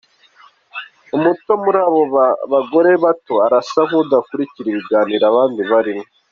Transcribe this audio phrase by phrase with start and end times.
[1.15, 2.01] Umuto muri abo
[2.51, 2.91] bagore
[3.45, 6.05] arasa nk’udakurikira ibiganiro abandi barimo.